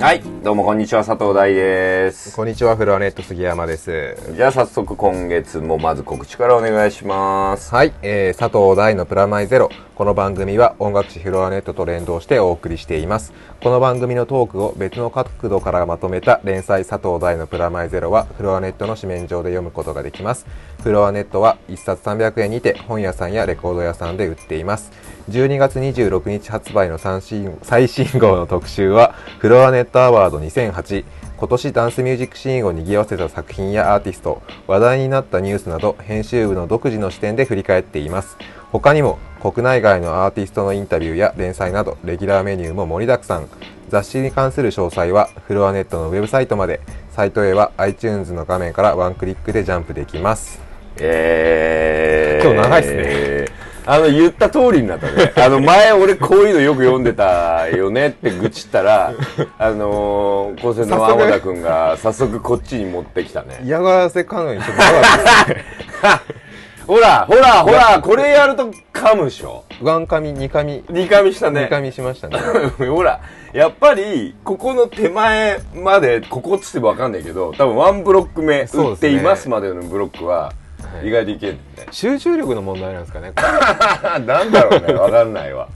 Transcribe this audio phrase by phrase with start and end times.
[0.00, 2.34] はい、どうもこんにちは、佐藤大です。
[2.34, 4.16] こんにちは、フロアネット杉山です。
[4.34, 7.74] じゃあ早速今月もまず告知からお願いします。
[7.74, 9.68] はい、えー、佐藤大のプラマイゼロ。
[10.02, 13.32] この番組は音楽誌フロアネットと連動してお送りしています。
[13.60, 20.44] この番組のトークを別の角度からまとめた連載佐藤大のプラマイゼロはフロアネットの紙面上で読むことができます。
[20.82, 24.90] フロアネットは1冊300円にて本屋さんやレコード屋さんで売っています。
[25.30, 31.04] 12月26日発売の最新号の特集はフロアネットアワード2008
[31.36, 38.36] 今年ダンスミュージックシーンを賑わせた作品やアーティスト話題になったニュースなど編集部の独自の視点で振り返っています
[38.72, 43.48] 他にも国内外のアーティストのインタビューや連載などレギュラーメニューも盛りだくさん
[43.88, 50.60] 雑誌に関する詳細はフロアネットのウェブサイトまでサイトへは iTunes の画面からワンクリックでジャンプできます
[50.98, 53.46] えー、今日長いっすね。
[53.84, 55.32] あの、言った通りになったね。
[55.42, 59.12] あの、前俺こういうのよく読んでたよねって愚痴ったら、
[59.58, 63.58] あのー、高専の天田くんが早速こっちに持ってきたね。
[63.64, 66.36] 嫌がらせかのにちょっと長かったですね
[66.86, 69.64] ほら、ほら、ほら、これやると噛むでしょ。
[69.82, 71.62] ワン紙二紙二噛みしたね。
[71.64, 72.38] 二紙しましたね
[72.88, 73.20] ほら、
[73.52, 80.62] やっぱり、ここの手前まで、ここっつってもわかんないけど、多分ワンブロック目、打っていますまでのブロックは、はい
[81.04, 81.60] 意外といけるね。
[81.90, 83.32] 集中力の問題なんですかね
[84.26, 85.68] なんだろうね、わかんないわ。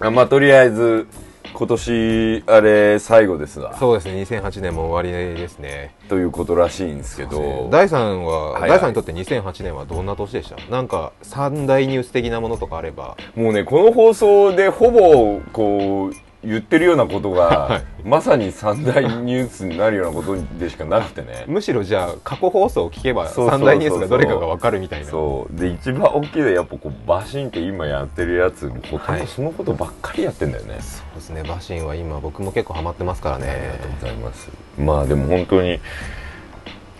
[0.00, 1.06] あ まあ、とりあえず、
[1.52, 3.76] 今年、あれ、最後ですわ。
[3.78, 4.22] そうですね。
[4.22, 5.94] 2008年も終わりですね。
[6.08, 8.70] ということらしいんですけど、大さんは、はいはい。
[8.70, 10.56] 大さんにとって2008年はどんな年でした？
[10.70, 13.16] なんか三大ニュース的なものとかあれば。
[13.34, 21.44] もうね、この放送でほぼ、こう、言ってるようなことが、まさに三大ニュースになるようなことでしかなくてね。
[21.48, 25.06] むしろじゃあ過去放送を聞けば三大ニュースがどれかが分かるみたいな。
[25.06, 25.60] そう。
[25.60, 31.42] で一番大きいのはやっぱこうバシンって今やってるやつほとんどそのことばっかりやってんだよね、そうですね。
[31.42, 33.46] バシンは今僕も結構ハマってますからね。
[33.48, 34.50] ありがとうございます。
[34.78, 35.78] まあでも本当に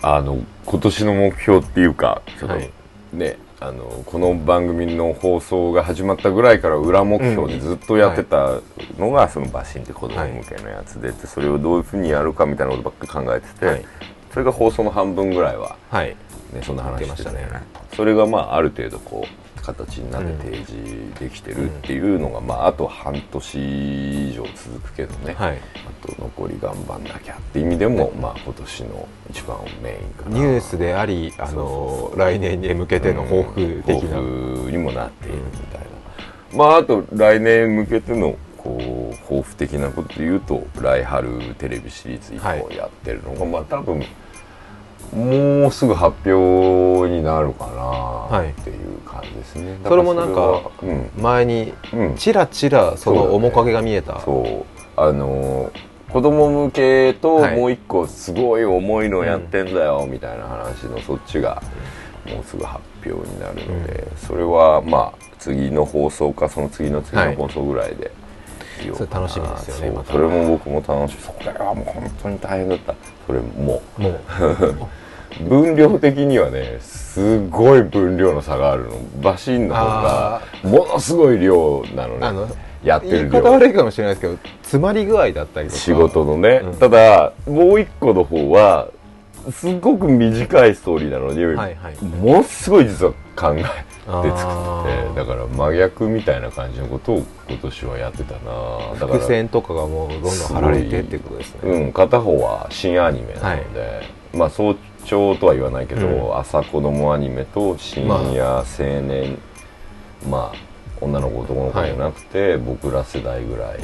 [0.03, 2.71] あの今年の目標っていうかちょっと、はい
[3.13, 8.61] ねあのこの番組の放送が始まったぐらいから裏目標でずっとやってた
[8.99, 13.85] のが、そのバシンって子供向けのやつで,、でそれをどういうふうにやるかみたいなことばっかり考えてて、はい。
[14.33, 16.17] それが放送の半分ぐらいははい。
[16.55, 17.49] ね、そんな話して出ましたね。
[17.95, 25.59] それがまあある程度こう形になって提示できてるっていうのが、まああと半年以上続くけどね、はい。
[25.59, 30.39] あと残り頑張んなきゃって意味でも、まあ今年の一番メインかな。
[30.39, 35.81] ニュースでありあの来年に向けての抱負的な、抱負にもなっているみたい
[36.53, 38.79] な、まああと来年向けてのこ
[39.13, 44.05] う抱負的なことで言うと来春テレビシリーズ1本やってるのが、まあ多分
[45.13, 47.67] もうすぐ発表になるか
[48.31, 50.71] なっていう感じですね、だらそれもなんか
[51.17, 52.15] 前にうん。
[52.17, 55.01] ちらちらその面影が見えた、そう。
[55.01, 57.57] あのー子供向けとはい。
[57.57, 61.63] もう一個すごい重いのやってんだよみたいな話のそっちが
[62.27, 68.11] もうすぐ発表になるので、それはまあ次の放送かその次の次の放送ぐらいで
[68.85, 71.23] 言おうかな、それ楽しみですよねそれも僕も楽しみ。
[71.23, 72.95] それはもう本当に大変だった。
[73.27, 74.15] それももう。
[75.49, 78.91] 分量的にはねすごい分量の差があるの。
[79.23, 82.27] バシンの方がものすごい量なのね。
[82.27, 82.49] あの
[82.83, 85.79] やって言い方悪いかもしれないですけど詰まり具合だったりとか。
[85.79, 86.75] 仕事のね、うん。
[86.77, 88.89] ただもう一個の方は
[89.53, 92.05] すごく短いストーリーなのに、はいはい。
[92.05, 93.65] ものすごい実は考え
[94.01, 98.41] て作っててだから真逆みたいな感じのことを今年はやってたな。
[98.99, 101.71] だから伏線とかがもうどんどん貼られてってことですね。
[101.71, 104.03] うん、片方は新アニメなので、
[104.35, 106.39] まあ早朝とは言わないけど、うん。
[106.39, 108.65] 朝子供アニメと深夜青
[109.03, 109.39] 年、
[110.29, 113.81] まあ女の子男の子じゃなくて、僕ら世代ぐらい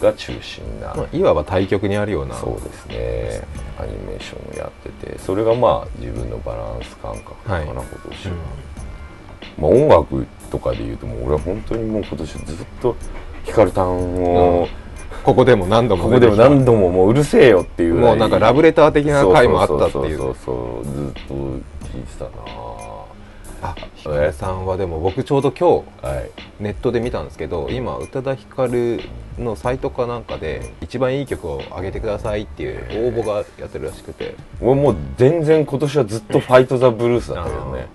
[0.00, 3.46] が中心な、まあいわば対極にあるようなそうですね。
[3.78, 7.64] アニメーションをやっててそれがまあ自分のバランス感覚かな、はい。
[7.66, 8.34] 今年は、
[9.58, 12.96] まあ、音楽とかで言うともう俺は本当にもう今年ずっと
[13.44, 14.68] ヒカルタンを、
[15.22, 20.18] ここでも何度もここでも何度ももううるせえよっていうもうなんかラブレター的な回もあったっていう。
[20.18, 22.30] そうそうそうそうずっと聞いてたな
[23.64, 26.30] あひかるさんはでも僕ちょうど今はい。
[26.58, 29.00] 日ネットで見たんですけど今宇多田ヒカル
[29.38, 34.34] のサイトかなんかで一番いい曲を上げてくださいっていう応募がやってるらしくて。
[34.60, 37.86] 俺もう全然今年はずっと「ファイト・ザ・ブルース」だったけどね。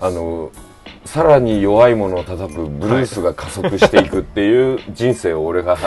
[0.00, 0.50] あの
[1.04, 5.78] さらに弱いものを叩くブルースが加速していくっていう人生を俺が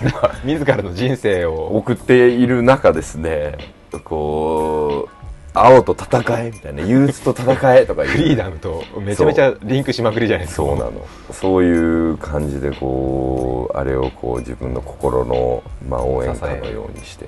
[0.00, 0.12] 今
[0.44, 1.76] 自らの人生を。
[1.76, 3.56] 送っている中ですね。
[4.04, 5.08] こ
[5.54, 8.08] 青と戦えみたいな憂鬱と戦えとかいう。
[8.10, 10.66] フリーダムとめちゃめちゃリンクしまくりじゃないですか。
[10.66, 10.92] そうなの。
[11.32, 17.26] そういう感じでこうあれをこう自分の心の、まあ、応援歌のようにして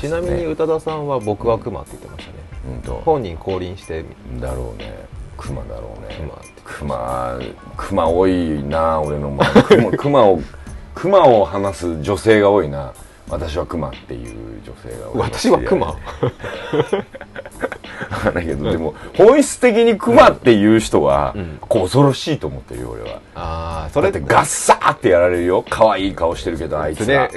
[0.00, 2.38] ちなみに宇多田さんは「僕はクマ」って言ってましたね、
[2.76, 3.02] うんと。
[3.04, 4.04] 本人降臨して
[4.40, 5.06] だろうね
[5.36, 6.16] クマだろうね。
[6.16, 6.62] クマって。
[6.64, 7.40] クマ
[7.76, 9.82] クマ多いな俺の周り。
[9.82, 10.40] クマクマを
[10.94, 12.92] クマを話す女性が多いな
[13.32, 15.96] 私はクマっていう女性が私はクマわ
[18.24, 21.34] かんないけどでも本質的にクマっていう人は、
[21.68, 23.20] 恐ろしいと思ってるよ俺は。
[23.34, 25.64] ああそそれれってガッサーってやられるよ。
[25.70, 27.30] 可愛い顔してるけどあいつが。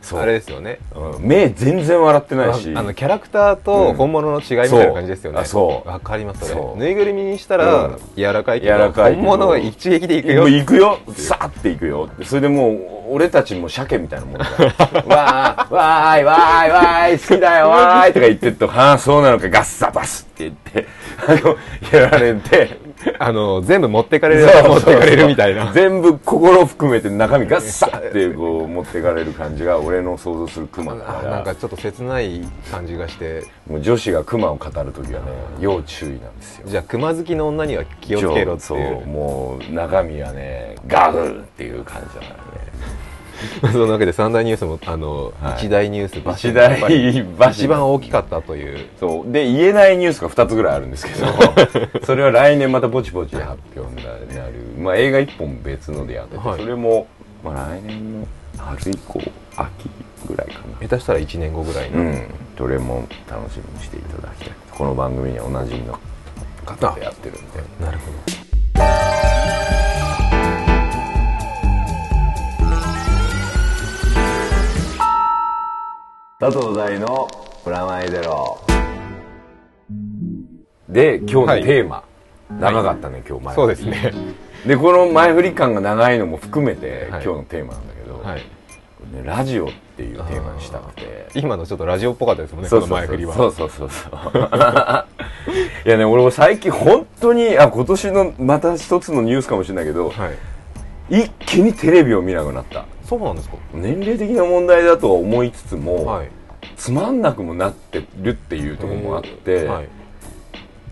[0.00, 0.20] そう。
[0.20, 0.78] あれですよね。
[0.94, 1.26] うん。
[1.26, 2.72] 目全然笑ってないし。
[2.74, 5.40] あのキャラクターと本物の違いみたいな感じですよね、う。
[5.40, 5.88] んあそう。
[5.88, 6.86] わかりますそれ。
[6.86, 7.98] ぬいぐるみにしたらうん。
[8.16, 10.40] 柔らかいけど,、柔らかい本物は一撃でいくよ。
[10.42, 10.98] もう行くよ。
[11.14, 12.08] さーって行くよ。
[12.24, 15.16] それでもう俺たちも鮭みたいなもんだから。
[15.16, 20.86] わ ーわーいわーいわーい好きだよわーいとか言ってると ああそうなのかガッサバスって言って
[21.26, 21.56] あの
[22.00, 22.78] やられて
[23.18, 25.70] あの全部持ってかれる持ってかれるみたいな。
[25.72, 31.28] 全部心含めて中身ガッサってこう持ってかれる感じが俺の想像するクマだから。
[31.28, 33.44] あなんかちょっと切ない感じがして。
[33.68, 35.26] もう女子がクマを語る時はね
[35.60, 36.64] 要注意なんですよ。
[36.66, 39.02] じゃあ熊好きの女には気をつけろってそいう。
[39.04, 42.71] うもう中身はねガフンっていう感じだからね
[43.72, 45.66] そのわけで三大ニュースもあの、はい。
[45.66, 48.88] 一大ニュースバシ一大バシ一番大きかったという。
[48.98, 49.32] そう。
[49.32, 51.26] で言えないニュースが2つぐらいあるんですけど。
[52.04, 54.12] それは来年またぼちぼち発表にな
[54.46, 56.60] る、まあ、映画1本別のでやってて、はい。
[56.60, 57.06] それも、
[57.44, 58.26] まあ、来年の
[58.58, 59.20] 春以降
[59.56, 59.90] 秋
[60.26, 60.88] ぐらいかな。
[60.88, 62.22] 下手したら1年後ぐらいの、うん。
[62.56, 64.54] どれも楽しみにしていただきたい。
[64.70, 65.98] この番組にはおなじみの
[66.64, 67.62] 方でやってるんで。
[67.80, 68.42] なるほど
[76.42, 77.28] 佐藤大の
[77.62, 78.58] プラマイゼロ。
[80.88, 82.02] で今日のテーマ、
[82.58, 84.12] 長かったね今日前そうですね。
[84.66, 87.24] でこの前振り感が長いのも含めて、はい。
[87.24, 88.40] 今日のテーマなんだけど、はい。
[88.40, 91.28] ねラジオっていうテーマにしたくて。
[91.36, 92.88] 今のちょっとラジオっぽかったですもんねそうそう。
[92.88, 93.36] この前振りは。
[93.36, 94.12] そうそうそうそう。
[95.86, 100.28] いやね俺も最近本当にあ今年のまた一つのニュースかもしれないけど、は
[101.08, 101.22] い。
[101.22, 103.56] 一気にテレビを見なくなったそうなんですか？
[103.74, 106.30] 年齢的な問題だとは思いつつも、はい。
[106.76, 109.88] つまんなくもなってるっていうところもあって、はい。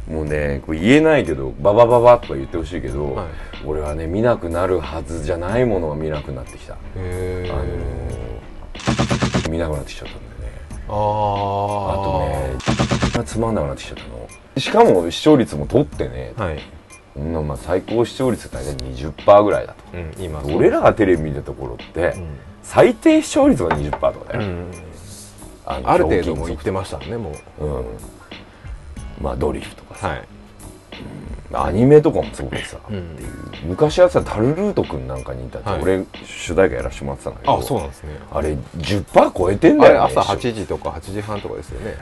[0.07, 3.29] もうねこれ言えないけどババババとか言ってほしいけど、はい。
[3.65, 10.59] 俺はね見なくなるはずじゃないものは見なくなってきた、へあのえー見なくなってきちゃったんだよね。
[10.89, 14.29] ああーとねつまんなくなってきちゃったの。
[14.59, 16.61] しかも視聴率も取ってね、はい、
[17.15, 22.27] そんなまあ最高視聴率大体20%ぐらいだうん、今と俺らがテレビ見たところって、うん。
[22.63, 24.71] 最低視聴率が20%とかだよ、うん
[25.67, 27.65] あのある程度も言ってましたねもう。
[27.65, 27.85] うん。
[29.21, 30.40] まあドリフとかさ、はい
[31.53, 33.31] アニメとかもそうでさ、うんっていう。
[33.65, 35.83] 昔やってたタルルートくんなんかにいたって、はい。
[35.83, 38.11] 俺主題歌やらせてもらってたんだけどあそうなんですね。
[38.31, 41.97] あれ10%超えてんだよね朝8一緒びっ時とか8時半とかですよね。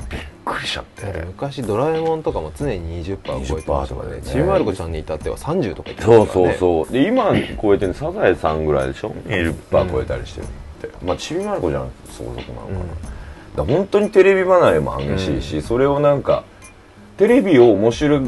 [0.44, 1.24] くりしちゃって。
[1.26, 4.16] 昔ドラえもんとかも常に20%を超えてましたからね。
[4.16, 6.58] 20%とかねちびまる子ちゃんに至っては30とか言ってそうそうましたからね。
[6.58, 10.48] そうで今超えてるのサザエさんぐらいでしょ？20%超えたりしてるっ
[10.90, 12.92] て、まあちびまる子じゃんそこそこなのかな、だか
[13.56, 16.44] ら本当にテレビ離れも激しいし、それをなんか
[17.18, 18.20] テレビを面白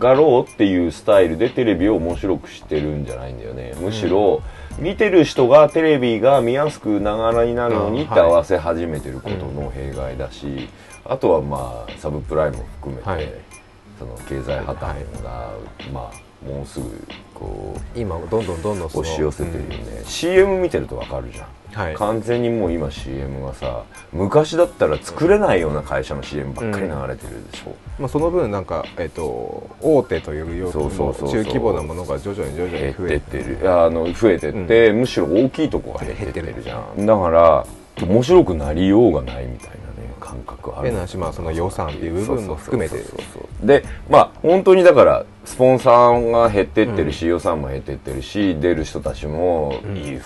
[0.00, 3.72] がろうっていうスタイルでテレビを面白くしてるんじゃないんだよね。
[3.80, 4.42] むしろ、
[4.80, 10.68] 見てる人がテレビが見やすくながらになるのにって合わせ始めてることの弊害だし、
[11.04, 13.32] あとはまあサブプライムも含めて、はい。
[13.98, 15.52] その経済破綻が、
[15.92, 17.06] まあもうすぐ
[17.42, 21.48] こう今どんどんどんどん押し寄せてるよね、CM 見てるとわかるじゃん、
[21.86, 21.94] はい。
[21.94, 23.82] 完全にもう今 CM がさ
[24.12, 31.42] 昔だったら作れないような会社の CM ばっかり流れてるでしょ、まあ、その分なんか、えっと大手というよりそうそうそうそう。
[31.42, 33.72] 中規模なものが徐々に徐々に増えてってる。
[33.72, 37.04] あの増えてって、むしろ大きいとこが減ってるじゃん。
[37.04, 37.66] だから
[38.00, 39.76] 面白くなりようがないみたいな。
[39.76, 39.82] ね
[40.32, 40.88] 感覚ある。
[40.88, 42.96] 変な話まあその予算っていう部分も含めて。
[43.62, 49.80] でまあ本当にだからスポンサーが減ってってるし、予算も減ってってるし出る人たちも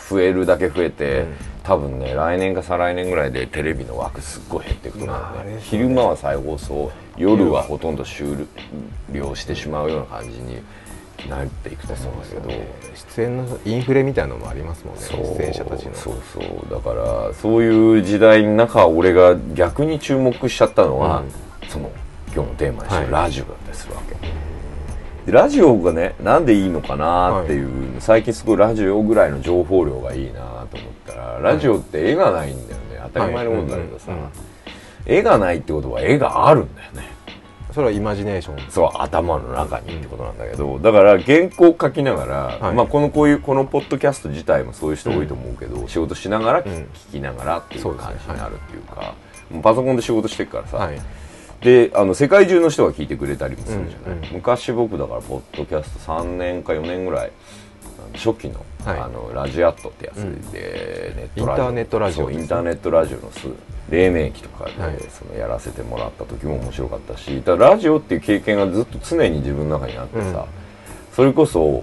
[0.09, 1.35] 増えるだけ増えて、うん。
[1.65, 5.59] 多分ね来年か再来年ぐらいでテレビの枠すっごい減っていくと思うまああれね。
[5.61, 8.47] 昼間は再放送夜はほとんど終
[9.11, 10.59] 了してしまうような感じに
[11.29, 12.87] なっていくと思うんだけど。
[13.17, 15.95] 出演のインフレみたいなのもありますもんねそう出演者たちの。
[15.95, 16.71] そうそう。
[16.71, 21.23] だからそういう時代の中俺が逆に注目しちゃったのは、
[21.69, 21.91] その
[22.35, 23.25] 今日のテーマにしてるはい。
[23.25, 24.15] ラジオだったりするわけ、
[25.27, 33.01] でラジオがねなんでいいのかなっていう、最近すごいラジオぐらいの情報量がいいなと思ったらラジオって絵がないんだよね。
[33.15, 34.21] 当たり前のことだけどさ、はい。
[34.21, 34.33] うんうん。
[35.07, 37.06] 絵がないってことは絵があるんだよね
[37.77, 38.71] それはイマジネーション。
[38.71, 42.75] そう頭の中にってことなんだけど、だから原稿書きながら、はい。
[42.75, 46.89] まあこのこういうこのポッドキャスト自体もそういう人多いと思うけど、仕事しながら聞,、うん。
[47.13, 49.15] きながらっていう感じになるっていうか
[49.51, 50.99] もうパソコンで仕事してるからさ、はい。
[51.61, 57.33] であの世界中の人が聞いてくれたりもするじゃない、うんうん昔僕だからポッドキャスト3年か4年ぐらい
[58.15, 59.01] 初期の,、はい。
[59.01, 60.17] あのラジアットってやつ
[60.53, 61.61] で、ネットラジオ。
[61.61, 62.31] インターネットラジオ。
[62.31, 63.49] インターネットラジオのす
[63.91, 64.99] 黎明期とかで、はい。
[65.11, 70.45] そのやらせてもらった時も面白かったしだラジオっていう経験がずっと常に自分の中にあってさ、うん。
[71.15, 71.83] それこそ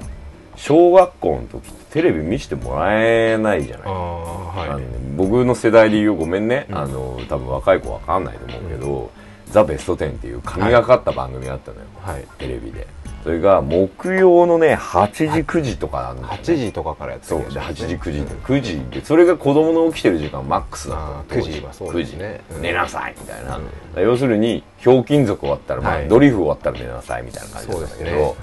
[0.56, 3.88] 小学校の時テレビ見せてもらえないじゃない。
[3.88, 4.82] はい。
[4.82, 6.78] ね僕の世代で言うごめんね、うん。
[6.78, 9.12] あの多分若い子わかんないと思うけど
[9.52, 12.26] 「ザ・ベストテン」っていう神がかった番組があったのよ、はい。
[12.38, 12.88] テレビで
[13.24, 16.34] それが木曜のね8時9時とかあんのよね。
[16.42, 17.68] 8時とかからやってそうで8るやつ。
[17.68, 22.42] ですね時9時で9時でそれが子供の起きてる時間マックスだったのあー当時9時はそうですね。
[22.50, 22.58] 9時。
[22.58, 22.62] うん。
[22.62, 23.62] 寝なさいみたいな、う
[24.02, 24.04] ん。
[24.04, 26.08] 要するにひょうきん族終わったら、まあはい。
[26.10, 28.34] ドリフ終わったら寝なさいみたいな感じだったんだけど、ね。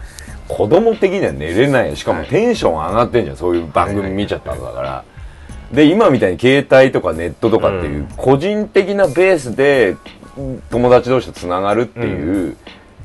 [0.49, 2.29] 子供的には寝れないしかもはい。
[2.29, 3.37] テンション上がってんじゃん。
[3.37, 5.05] そういう番組見ちゃったんだから、
[5.73, 9.97] で今みたいに携帯とかネットとかっていう個人的なベースで
[10.71, 12.57] 友達同士とつながるっていう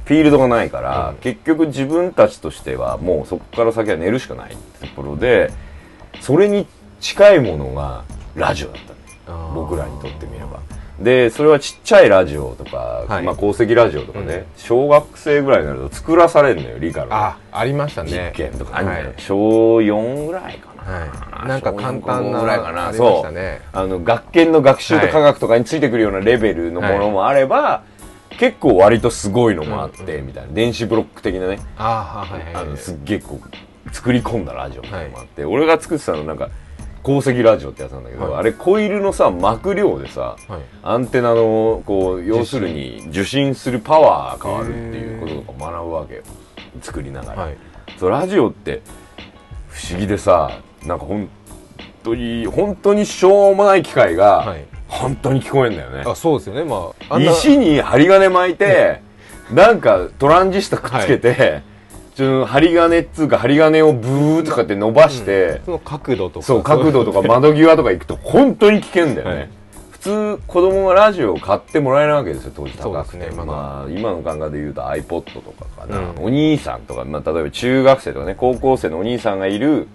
[0.06, 1.16] フィールドがないから、うん。
[1.18, 5.52] 結局自分たちとしてはもうそこから先は寝るしかないってところで
[6.22, 6.68] それに
[7.02, 8.04] 近いものが
[8.36, 8.96] ラジオだった
[9.54, 10.60] 僕らにとってみれば。
[11.00, 13.24] でそれはちっちゃいラジオとか、はい。
[13.24, 14.46] まあ、鉱石ラジオとかね、うん。
[14.56, 17.14] 小学生ぐらいになると作らされるのよ理科の。
[17.14, 18.32] あありましたね。
[18.34, 19.16] 実験とかあるんだよ、はい。
[19.18, 19.38] 小
[19.78, 21.06] 4ぐらいかな、は
[21.44, 21.48] い。
[21.50, 22.88] なんか簡単なぐらいかな。
[22.88, 23.60] ありまそう。
[23.74, 27.84] あの学研の学習と科学とかについてくるようなレベルのものもあれば、
[28.38, 30.54] 結構割とすごいのもあって、みたいな。
[30.54, 31.60] 電子ブロック的なね。
[31.78, 36.50] ああはいはいすっげえこう作り込んだラジオみたいなのもあって、俺が作ってたのなんか
[37.04, 38.40] 鉱石ラジオってやつなんだけど、はい。
[38.40, 40.62] あれコイルのさ膜量でさ、はい。
[40.84, 46.24] アンテナのこう要するに受信するパワー変わるっていうこととか学ぶわけよ。
[46.82, 47.58] 作りながら、はい。
[47.98, 48.82] そうラジオって
[49.70, 51.30] 不思議でさなんか本
[52.04, 56.04] 当に本当にしょうもない機械が、はい本当に聞こえんだよね。
[56.06, 56.64] あそうですよね。
[56.64, 59.02] まあ石に針金巻いて、
[59.52, 61.62] なんかトランジスタくっつけて、
[62.16, 66.46] ちょ針金っつうか針金をブーとかって伸ばして、その角度とか。
[66.46, 69.50] そう角度とか窓際とか行くと本当に危険だよね、はい。
[69.92, 73.32] 普通子供がラジオを買ってもらえないわけですよ当時高くて、ね。
[73.32, 73.46] まだ。
[73.46, 76.24] まあ、今の考えで言うと iPod とかかな、うん。
[76.26, 79.88] お兄さんとか、まあ、例えば中学生とかね高校生のお兄さんがいる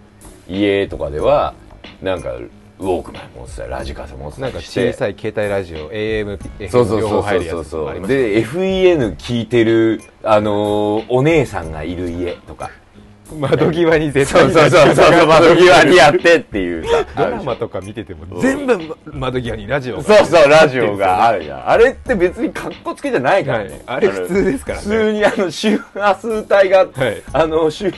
[0.49, 1.55] 家とかでは
[2.03, 2.35] なんか
[2.81, 6.39] ウォークマン持ってたりラジカセ持ってたなんかりして小さい携帯ラジオ AM、
[6.71, 7.01] そう FM そうそう。
[7.01, 8.23] 両方入るやそうそうつとかありましたね。
[8.23, 12.71] で FEN 聞いてるあのーお姉さんがいる家とか。
[13.39, 15.27] 窓際に絶対そうそうそうそう。
[15.27, 17.07] 窓際にやってっていうさ。
[17.17, 21.69] ドラマとか見てても全部窓際にラジオがそうそうラジオがあるじゃん。
[21.69, 23.83] あれって別に格好つけじゃないからね、はい。
[23.87, 24.85] あれ普通ですからね。
[24.85, 27.23] 普通にあの周波数帯が、はい。
[27.33, 27.93] あの周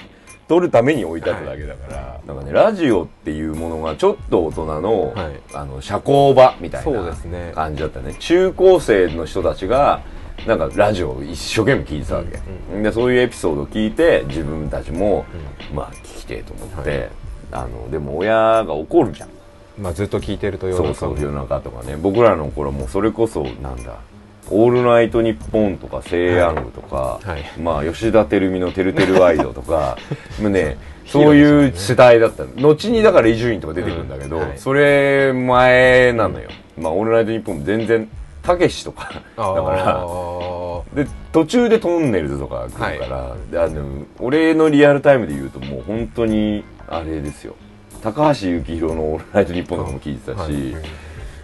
[0.52, 5.40] 取るために置いてあっただけだから、なんかねラジオっていうものがちょっと大人の,、はい。
[5.54, 8.14] あの社交場みたいな感じだったね。
[8.18, 10.02] 中高生の人たちが
[10.46, 12.38] なんかラジオを一生懸命聞いてたわけ、
[12.82, 15.24] でそういうエピソードを聞いて自分たちも、
[15.72, 17.08] まあ聞きてえと思って、はい。
[17.52, 18.34] あのでも親
[18.66, 19.30] が怒るじゃん。
[19.78, 21.96] まあずっと聞いてると夜そう中そう夜中とかね。
[21.96, 23.96] 僕らの頃もうそれこそなんだ
[24.52, 27.60] 「オールナイトニッポン」とか「セイヤング」とか、はい。
[27.60, 29.96] まあ吉田照美の「てるてるワイド」とか
[30.40, 32.44] もうねそういう世代だった。
[32.44, 34.52] の後にだから伊集院とか出てくるんだけど、うんはい。
[34.58, 38.08] それ前なのよ「まあ、オールナイトニッポン」も全然
[38.42, 40.04] たけしとかだあから。
[40.04, 40.62] ー
[40.94, 47.54] で途中でトンネルズとか来るから、であの俺のリアルタイムで言うともう本当にあれですよ。
[48.02, 50.84] 高橋幸宏の「オールナイトニッポン」とかも聞いてたし、はい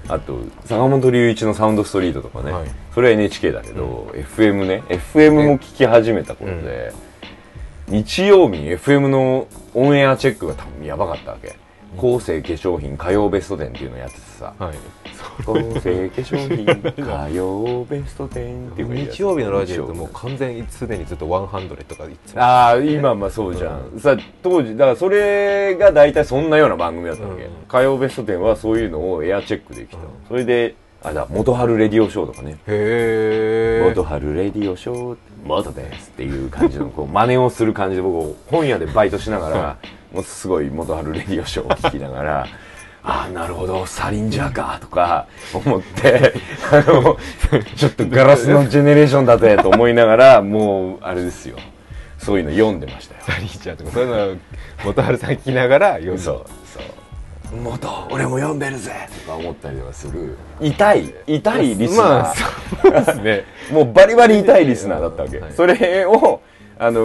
[0.08, 2.68] あと坂本龍一の「サウンドストリート」とかね、はい。
[2.94, 4.82] それは NHK だけど、FM ね。
[4.88, 6.92] FM も聞き始めた頃で、
[7.88, 11.56] 日曜日に FM のオンエアチェックが多分やばかったわけ
[11.96, 14.52] 後世化粧品火曜ベスト10っていうのやっててさ。
[14.58, 14.74] はい。
[15.44, 22.42] 後世化粧品火曜ベスト10っていう日曜日のラジオってもう完全に常にずっと100とかいつも。
[22.42, 27.50] ああ今まあそうじゃん、さ当時だからそれが大体そんなような番組だったわけ、うん。
[27.68, 32.58] 火曜ベスト10はそういうのをエアチェックできた、それであだ元春レディオショーとかね。
[32.66, 39.78] へえ元春レディオショー元ですっていう感じのこう真似をする感じで僕本屋でバイトしながら
[40.12, 42.46] もうすごい元春レディオショーを聞きながら
[43.04, 46.34] ああなるほどサリンジャーかとか思って
[46.70, 47.16] あの
[47.76, 51.56] ちょっとガラスのジェネレーションだぜと思いながらもうあれですよ。
[52.18, 53.20] そういうの読んでましたよ。
[53.24, 54.36] サリーちゃんとかそういうのを
[54.84, 57.56] 元春さん聞きながら読んでそうそう。
[57.56, 58.92] 元俺も読んでるぜ。
[59.24, 60.36] とか思ったりとかする。
[60.60, 62.34] 痛い痛いリスナー、まあ
[62.82, 63.44] そうですね。
[63.70, 65.52] もうバリバリ痛いリスナーだったわけ、はい。
[65.52, 66.40] それを
[66.78, 67.00] あの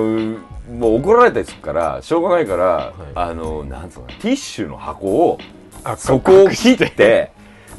[0.71, 5.39] もう怒られたりするからしょうがないから、あのなんつうのティッシュの箱を
[5.83, 7.31] あそこを切って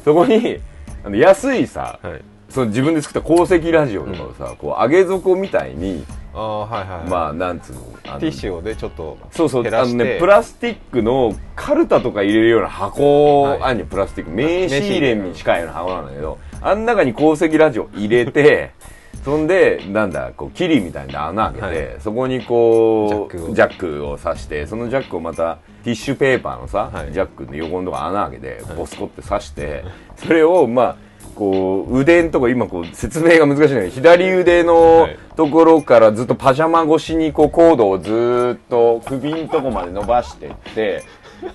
[0.03, 0.59] そこに
[1.03, 2.21] あの安いさ、はい。
[2.49, 13.61] その自分で作った鉱石ラジオとかをさ、こう上げ底みたいに、ああはいはい、はい、まあなんつうのティッシュをでちょっとそうそうあのねプラスチックのカルタとか入れるような箱、はい。
[13.61, 18.71] あんにプラスチック名刺入れに近いような箱なんだけどあん中に鉱石ラジオ入れて
[19.25, 21.95] そんでなんだこうキリみたいな穴開けて、はい。
[21.99, 24.19] そこにこうジャックを。
[24.19, 27.11] 刺してそのジャックをまたティッシュペーパーのさ、はい。
[27.11, 29.83] ジャックの横のとこ穴開けてボスコって刺して、
[30.15, 30.95] それをまあ
[31.33, 35.17] こう腕んとこ今こう説明が難しいんだけど左腕のはい。
[35.35, 41.03] ところからずっとパジャマ越しにこうコードをずーっと首んとこまで伸ばしていって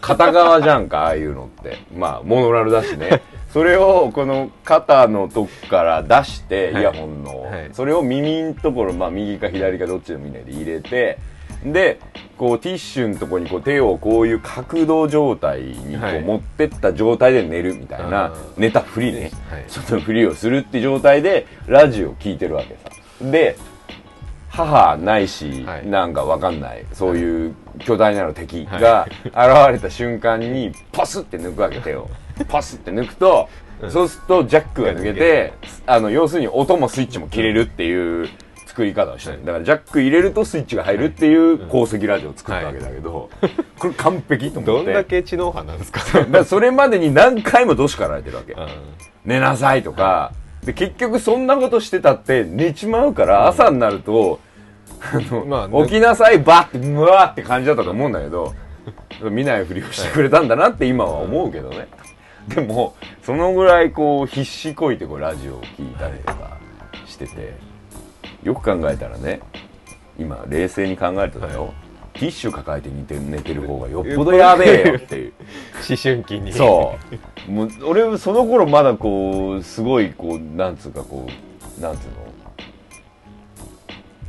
[0.03, 1.79] 片側じゃんかああいうのって。
[1.97, 3.23] まあモノラルだしね
[3.53, 6.83] それをこの肩のとこから出して、はい。
[6.83, 7.71] イヤホンの、はい。
[7.73, 11.19] それを耳んところ、まあ、右か左かどっちでもいいねで入れて
[11.65, 11.99] で
[12.39, 16.19] こうティッシュのとこにこう手をこういう角度状態にこはい。
[16.19, 18.53] う持ってった状態で寝るみたいな、あー。
[18.57, 19.65] 寝たふりね、はい。
[19.69, 22.91] ちょっとふりをするっていう状態でラジオを聞いてるわけさ。
[23.31, 23.57] で
[24.49, 25.87] 母ないし、はい。
[25.87, 26.85] なんかわかんない。
[26.93, 29.35] そういう巨大なる敵が現
[29.73, 32.09] れた瞬間にパスって抜くわけ手を
[32.45, 33.49] パスって抜くと、
[33.89, 35.53] そうするとジャックが抜けて
[35.87, 38.29] あの要するに音もスイッチも切れるっていう
[38.67, 39.45] 作り方をしてる。
[39.45, 43.31] だからジャック入れるとスイッチが入るっていう鉱石ラジオを作ったわけだけど、
[43.79, 44.85] これ完璧と思って。
[44.87, 46.01] どんだけ知能派なんですか？
[46.45, 48.53] それまでに何回もどしかられてるわけ。
[48.53, 48.69] うん。
[49.25, 50.33] 寝なさいとか、
[50.65, 54.41] で結局そんなことしてたって寝ちまうから朝になると、
[55.01, 58.55] あのまあね起きなさいバッてうわーって感じだったと思うんだけど
[59.31, 61.89] 見ないふりをしてくれたんだなって今は思うけどね、
[62.55, 66.59] でもそのぐらいこう必死こいてこうラジオを聞いたりとか
[67.07, 67.55] してて
[68.43, 69.41] よく考えたらね
[70.19, 71.73] 今冷静に考えるとだよ、
[72.13, 75.33] ティッシュ抱えて寝て寝てる方がよっぽどやべえよっていう。
[75.89, 76.99] 思春期にそ
[77.49, 77.51] う。
[77.51, 81.27] もう、俺、その頃まだこう、すごい、こう、なんつうか、こ
[81.79, 82.31] う、なんつうの。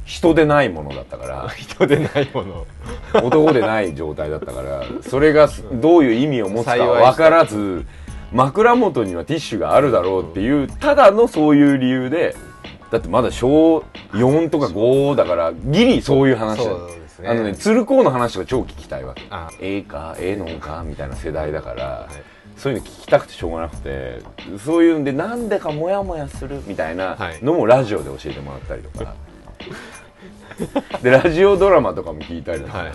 [0.06, 2.66] 人でないものだったから、 人でないもの。
[3.14, 7.86] 男でない状態だったから、それがすどういう意味を持つか分からず、
[8.32, 12.36] 枕元にはティッシュがあるだろうっていう、ただのそういう理由で、
[12.92, 13.80] だってまだ小
[14.12, 16.72] 4とか5だから、ギリそういう話だ。
[17.24, 19.24] あのね、鶴光の話が超聞きたいわけ。
[19.30, 19.50] あ。
[19.60, 20.84] ええか、ええのか？
[20.86, 22.24] みたいな世代だから、はい。
[22.58, 24.22] そういうの聞きたくてしょうがなくて
[24.64, 27.44] そういうんでなんでかモヤモヤするみたいなはい。
[27.44, 29.16] のもラジオで教えてもらったりとか、
[31.02, 32.92] でラジオドラマとかも聞いたりとか、はい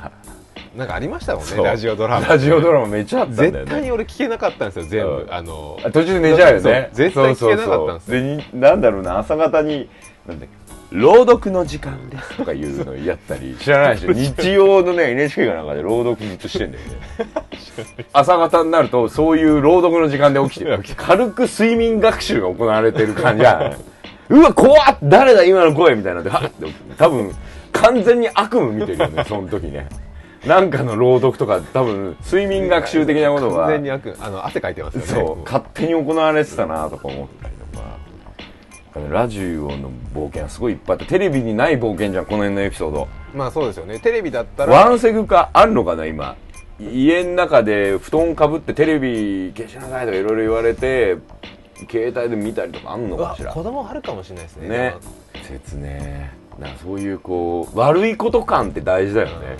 [0.76, 2.26] なんかありましたもんねラジオドラマ。
[2.26, 3.58] ラジオドラマめっちゃあったんだよね。
[3.60, 5.34] 絶対に俺聞けなかったんですよ全部、うん。
[5.34, 6.60] あのあ途中で寝ちゃうよね。
[6.60, 7.66] そう絶対聞けなかったんですよ。
[7.66, 8.14] そうそうそう。
[8.14, 9.88] でになんだろうな朝方に
[10.26, 14.12] なんだっけ朗読の時間ですとかいうのやったり知らないでしょ。
[14.12, 16.94] 日曜のね NHK かなんかで朗読ずっとしてんだよね。
[18.12, 20.78] 朝方になるとそういう朗読の時間で起きてる。
[20.96, 23.76] 軽く睡眠学習が行われてる感じじゃない
[24.28, 26.66] うわ怖っ誰だ今の声みたいなんではって
[26.98, 27.32] 多分
[27.72, 29.88] 完全に悪夢見てるよねその時ね
[30.46, 35.06] なんかの朗読とか多分睡眠学習的なことが完全に悪あの汗かいてますよね。
[35.06, 37.96] そう勝手に行われてたなとか思ったりとか。
[39.10, 43.08] ラジオの冒険はすごいいっぱいあってテレビにない冒険じゃんこの辺のエピソード。
[43.34, 43.98] まあそうですよね。
[43.98, 44.72] テレビだったら。
[44.72, 46.36] ワンセグかあるのかな今。
[46.80, 51.16] 家の中で布団かぶってテレビ消しなさいとかいろいろ言われて
[51.90, 53.52] 携帯で見たりとかあんのかしら。
[53.52, 54.68] 子供あるかもしれないですね。
[54.68, 54.94] ね。
[55.42, 56.32] 説ね。
[56.58, 59.56] なんかそういうこう悪いこと感って大事だよね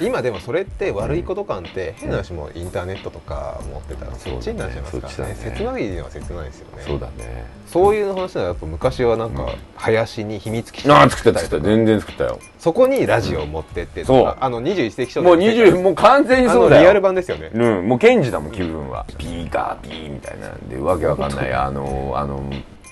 [0.00, 5.14] 今でもそれって悪いこと感って変な話もインターネットとか持ってたらそっちになっちゃいますからね。
[5.14, 5.56] そっちだね。
[5.56, 6.82] 切ないのは切ないですよね。
[6.86, 7.46] そうだね。
[7.66, 12.38] そういう話ならやっぱ昔はなんか林に秘密基地ああ作った作った全然作ったよ。
[12.58, 14.24] そこにラジオを持ってってとそう。
[14.24, 16.82] かあの21世紀少もう年の世界20もう完全にそうだよ。
[16.82, 17.50] リアル版ですよね。
[17.52, 19.06] うん、もうケンジだもん気分は。
[19.18, 20.52] ピーカーピーみたいな。
[20.52, 21.52] んでわけわかんない。
[21.54, 22.42] あのあの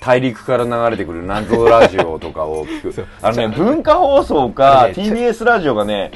[0.01, 3.05] 大陸から流れてくる謎ラジオとかを聞く。
[3.21, 6.11] あのね文化放送かね TBS ラジオがね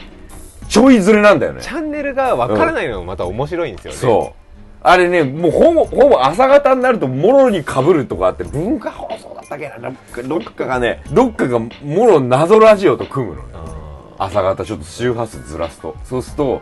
[0.68, 1.62] ちょいずれなんだよね。
[1.62, 4.40] チャンネルが分からないのもまた面白いんですよね、そう。
[4.82, 9.78] あれねもうほぼほぼ朝方になるともろにかぶるとかあって文化放送だったっけな。
[9.80, 11.70] どっかどっかがねどっかがも
[12.06, 13.50] ろ謎ラジオと組むのね。
[13.54, 15.96] あ朝方ちょっと周波数ずらすと。
[16.04, 16.62] そうすると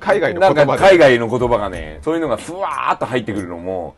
[0.00, 0.82] 海外の言葉で。
[0.82, 3.96] 海外の言葉がねそういうのがふわーっと入ってくるのも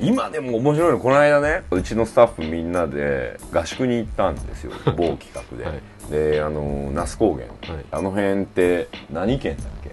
[0.00, 4.72] 今でも面白いのこの間ねうちのスタッフみんなで合宿に行ったんですよ。
[4.96, 5.80] 某企画で、はい。
[6.10, 7.84] であの那須高原、はい。
[7.90, 9.90] あの辺って何県だっけ？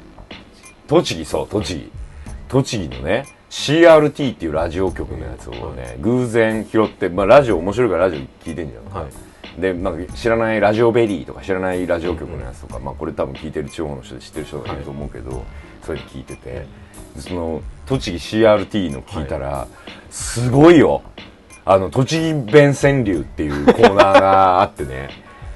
[0.87, 1.91] 栃木そう栃木。
[2.49, 9.07] 栃木のね CRT っていうラジオ局のやつをね、偶然拾って、まあ、ラジオ面白いからラジオ聞いてんじゃん、は
[9.57, 9.61] い。
[9.61, 15.43] で、まあ、知らないラジオベリーとか知らないラジオ局のやつとか、まあ、これ多分聞いてる地方の人で知ってる人がいると思うけど、
[15.83, 16.65] それ聞いてて、
[17.19, 19.67] その栃木 CRT の聞いたら、
[20.09, 21.01] すごいよ。
[21.63, 25.09] あの栃木弁川柳っていうコーナーがあってね。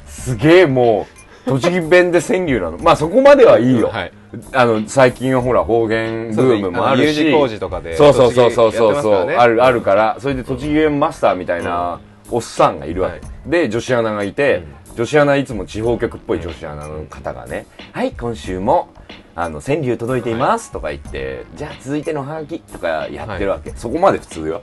[0.07, 1.07] すげえも
[1.47, 2.77] う栃木弁で川柳なの。
[2.77, 4.11] まあそこまではいいよ、はい。
[4.53, 7.31] あの最近はほら方言ブームもあるし。
[7.31, 9.01] 工事とかでそうそうそうそうそう。
[9.01, 13.49] そう、あるあるからそれで栃木弁マスターみたいなおっさんがいるわけ、はい。
[13.49, 14.63] で女子アナがいて、
[14.95, 18.89] 女子アナいつも地方局っぽい女子アナの方がね「はい今週も
[19.35, 24.61] あの川柳届いています」とか言って「じゃあ続いてのハガキ」とかやってるわけ、そこまで普通よ、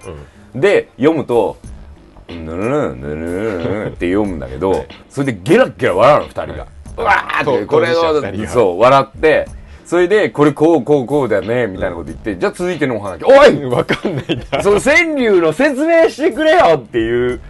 [0.54, 1.58] で読むと
[2.28, 9.48] 「ぬるぬるぬるぬるぬる」って読むんだけど、それでゲラッゲラ笑うの二人が、うわーってとこれ当事者二人がのそう笑って
[9.84, 17.40] それでこれこうこうこうだよねみたいなこと言って、じゃあ続いてのお話おいわかんないんだその川柳の説明してくれよっていう、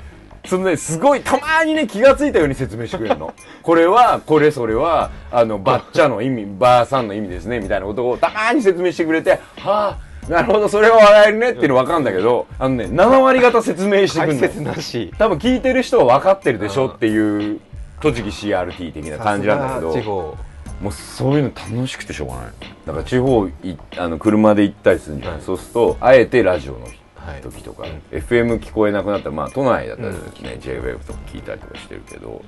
[0.45, 3.33] そのね、すごい、たまーにね、気がついたように説明してくれるの。
[3.63, 9.97] これは、これそれは、あの、ばっちゃの意味、 ばあさんの意味ですね、みたいなことをたまーに説明してくれて、は
[10.29, 14.41] あ、なるほど、それは笑えるねっていうの分かるんだけど、あのね、7割方説明してく解るの。
[14.41, 17.61] 説なし多分聞いてる人は分かってるでしょっていう、
[18.01, 19.93] 栃木 CRT 的な感じなんだけど。
[19.93, 20.37] 地方
[20.83, 22.45] もうそういうの楽しくてしょうがない
[22.87, 23.53] だから地方い
[23.97, 27.02] あの車で行ったりするんじゃない、はいそうするとあえてラジオのはい
[27.43, 30.19] 時とか、FM 聞こえなくなったらまあ都内だったらね、
[30.61, 32.43] JWAVE とか聞いたりとかしてるけど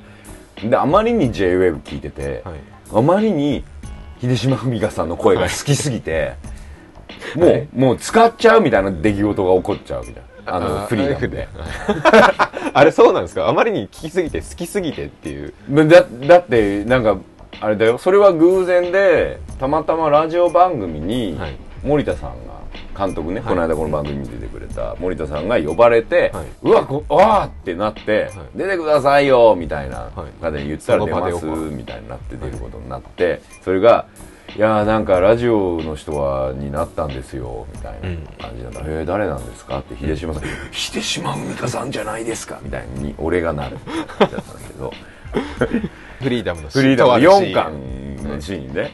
[0.62, 2.54] であまりに JWAVE 聞いてて、はい。
[2.94, 3.64] あまりに
[4.20, 6.36] 秀島文香さんの声が好きすぎて、
[7.36, 7.68] もう、はい。
[7.74, 10.54] もう使っちゃうみたいな出来事が起こっちゃうみたいな。
[10.56, 11.48] あのあフリーダムで。
[12.74, 13.48] あれそうなんですか？
[13.48, 15.54] あまりに聞きすぎて好きすぎてっていう。
[15.70, 17.16] だだってなんか
[17.60, 17.98] あれだよ。
[17.98, 21.56] それは偶然でたまたまラジオ番組にはい。
[21.82, 22.53] 森田さんが
[22.96, 23.48] 監督ね、はい。
[23.48, 26.46] この間この番組に出てくれた森田さんが呼ばれて、はい。
[26.62, 28.58] うわこわーってなって、い。
[28.58, 34.06] 出てくださいよみたいなはい方に言ったらそ出ますみたいになって出ることになってそれが
[34.56, 38.72] いやーなんかラジオの人はになったんですよみたいな感じなん。
[38.72, 39.78] だ、へえ誰なんですか？
[39.80, 43.78] って秀島さん「秀島文香さんじゃないですか」みたいに俺がなる。
[44.18, 44.92] だったんだけど。
[46.20, 47.52] フリーダムのフリーダムとあるシーン。
[47.52, 48.92] 4巻のシーンで、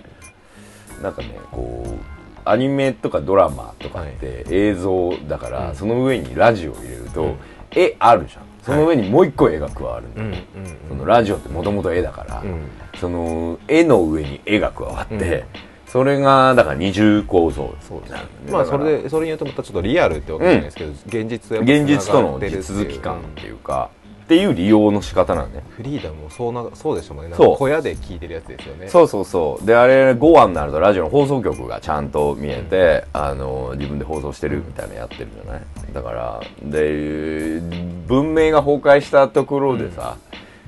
[1.02, 2.19] なんかねこう
[2.50, 5.76] アニメとかドラマとかって映像だから、うん。
[5.76, 7.36] その上にラジオを入れると、うん。
[7.70, 8.42] 絵あるじゃん。
[8.62, 10.76] その上にもう一個絵が加わるんだよ、うんうん。
[10.88, 12.68] そのラジオってもともと絵だから、うん。
[12.98, 15.42] その絵の上に絵が加わって、うん。
[15.86, 17.74] それがだから二重構造。
[17.80, 23.90] そうですまあそれでそれによってまたちょっとリアルってわけじゃないですけど、現実現実との地続き感っていうか、
[24.30, 25.64] っていう利用の仕方なんだね。
[25.70, 27.34] フリーダムもそうなそうでしたもんね。
[27.34, 27.52] そう。
[27.54, 28.44] か小屋で聞いてるやつ。
[28.44, 29.66] ですよねそうそうそう。
[29.66, 35.62] であれ5話になるとラジオの放送局がちゃんと見えて、あの自分で放送してるみたいなのやってるじゃない？
[35.92, 37.60] だからで
[38.06, 40.16] 文明が崩壊したところでさ、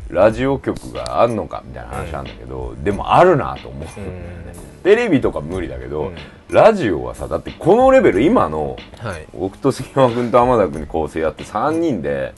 [0.09, 6.17] ラジオ局があんのかみたいな話なんだけど、でもあるなと思うんだよね、テレビとか無理だけど、うん。
[6.51, 9.27] ラジオはさだってこのレベル今のはい。
[9.33, 12.35] 僕と杉山君と天田君に構成やって3人で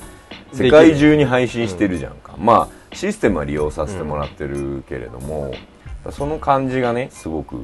[0.54, 5.52] 世界中に配信してるじゃんか、まあシステムは利用させてもらってるけれども、
[6.10, 7.56] その感じがねすごく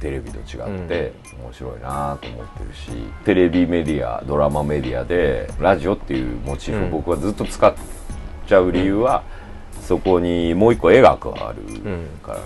[0.00, 2.90] テレビと違って面白いなと思ってるし、
[3.24, 6.90] テレビメディアドラマメディアでラジオっていうモチーフうん。
[6.90, 7.72] 僕はずっと使っ
[8.48, 9.22] ちゃう理由は、
[9.80, 11.62] そこにもう一個絵が加わる
[12.22, 12.40] から、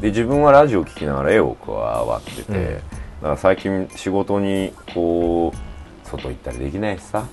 [0.00, 2.74] で自分はラジオ聞きながら絵を加わってて、うん。
[2.74, 2.80] だ
[3.22, 7.26] から最近仕事にこう外行ったりできないしさ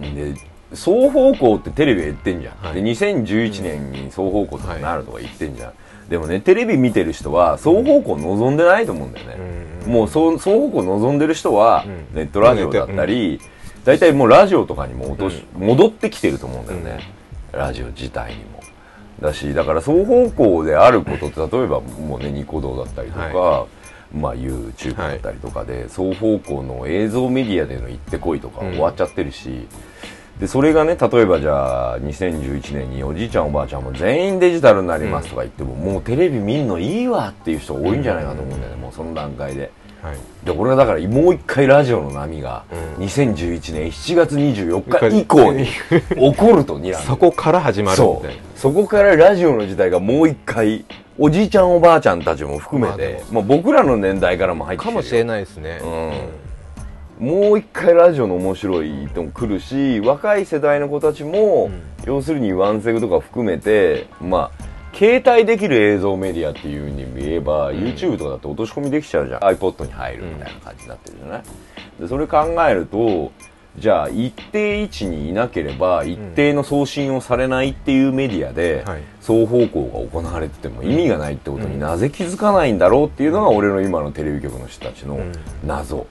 [0.00, 0.34] で
[0.72, 2.74] 双方向ってテレビは言ってんじゃん、はい。
[2.74, 5.72] で2011年に双方向とかなるとか言ってんじゃん、
[6.08, 9.36] でもねテレビ見てる人は双方向望んでないと思うんだよね、
[9.86, 9.92] うん。
[9.92, 12.16] もうそう双方向望んでる人はうん。
[12.16, 13.40] ネットラジオだったり、
[13.84, 17.00] 大体もうラジオとかにも落とし、戻ってきてると思うんだよね、
[17.52, 18.56] ラジオ自体にも。
[19.20, 23.66] だしだから双方向であることって例えばもうねニコ動だったりとか、は
[24.16, 29.66] まあ YouTube だったりとかで、双方向の映像メディアでの行ってこいとか終わっちゃってるし、
[30.40, 39.70] でそれがね例えばじゃあ2011年におじいちゃんおばあちゃんも全員デジタルになりますとか言っても、もうテレビ見んのいいわっていう人多いんじゃないかと思うんだよね、もうその段階で。
[40.02, 40.16] はい。
[40.44, 42.64] で俺はだからもう一回ラジオの波が
[42.98, 43.04] うん。
[43.04, 45.66] 2011年7月24日以降に
[46.14, 46.96] 起こると睨んでる。
[46.96, 48.42] そこから始まるみたいな。
[48.54, 50.84] そこからラジオの時代がもう一回
[51.18, 55.80] おじいちゃんおばあちゃんたちも含めてまあ僕らの年代からも入ってきてかもしれないですね。
[57.18, 61.70] もう一回ラジオの面白いとも来るし若い世代の子たちも、
[62.04, 69.40] 要するにワンセグとか含めてまあ携帯できる映像メディアっていうふうに言えば、YouTube とかだと落とし込みできちゃうじゃん。
[69.40, 71.42] iPod に入るみたいな感じになってるじゃない、
[72.00, 73.32] でそれ考えると
[73.78, 79.02] じゃあ一定位置にいなければ一定の送信をされないっていうメディアではい。
[79.26, 85.18] 双方向が行われてても意味がないってことになぜ気づかないんだろうっていうのが俺の今のテレビ局の人たちの
[85.64, 86.06] 謎。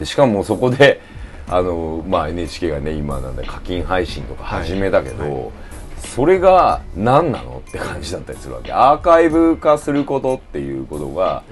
[0.00, 1.00] でしかもそこで
[1.48, 5.32] あの、まあ、NHK がね今なんだ課金配信とか始めたけど、はい。
[5.32, 5.50] は
[5.98, 8.72] それが何なのって感じだったりするわけ。
[8.72, 11.44] アーカイブ化することっていうことが、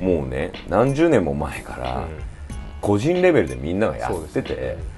[0.00, 2.04] もうね何十年も前から
[2.80, 4.94] 個人レベルでみんながやってて。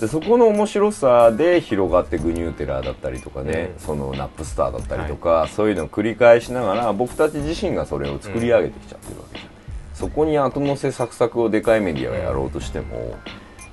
[0.00, 3.80] でそこの面白さで広がってグニューテラーだったりとかね、うん。
[3.80, 9.50] そのナップスターだったりとか、そういうのを繰り返しながら僕たち自身がそれを作り上げてきちゃってるわけじゃん、
[9.94, 13.16] そこに後乗せサクサクをでかいメディアがやろうとしても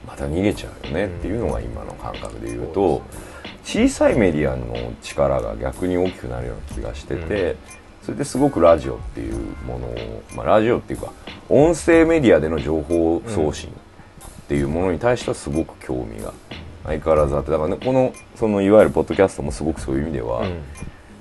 [0.05, 3.01] また逃げちゃうよねっていうのが今の感覚で言うと、
[3.63, 7.55] 小さいメディアの力が逆に大きくなるような気がしてて、
[8.03, 9.35] それですごくラジオっていう
[9.65, 11.11] ものを、まあ、ラジオっていうか
[11.49, 13.69] 音声メディアでの情報送信
[14.47, 16.33] っていうものに対してはすごく興味が
[16.85, 20.47] 相変わらずあってだからねこのそのいわゆるポッドキャストもすごくそういう意味では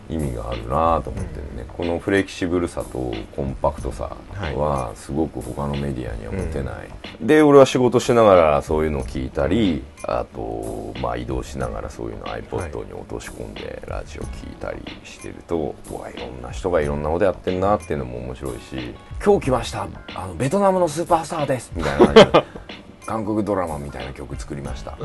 [0.08, 4.16] 意味があるなと思ってるね、このフレキシブルさとコンパクトさ
[4.54, 6.88] はすごく他のメディアには持てない、
[7.20, 24.98] で俺は仕事しながらそういうのを聞いたりあとまあ移動しながらそういうの iPod に落とし込んでラジオ聞いたりしてると、うわいろんな人がいろんなことやってんなっていうのも面白いし今日来ましたあのベトナムのスーパースターですみたいな感じで韓国ドラマみたいな曲作りました。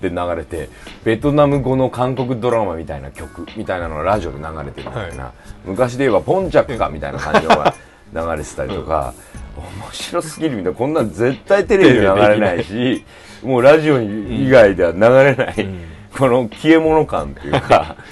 [0.00, 0.68] で流れて
[1.04, 5.32] ベトナム語の韓国ドラマみたいな曲みたいなのがラジオで流れてるみたいな、
[5.64, 7.74] 昔で言えばポンチャックかみたいな感じのが
[8.12, 9.14] 流れてたりとか、
[9.56, 13.04] 面白すぎるみたいなこんなん絶対テレビで流れないし
[13.42, 15.54] もうラジオ以外では流れない、
[16.16, 17.96] この消え物感っていうか。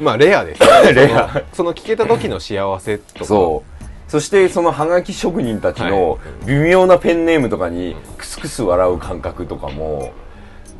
[0.00, 0.92] まあレアですよね。
[1.06, 1.28] レア。
[1.28, 3.64] そのその聞けた時の幸せとか
[4.08, 6.46] そしてそのハガキ職人たちのはい。
[6.46, 10.12] 微妙なペンネームとかにクスクス笑う感覚とかも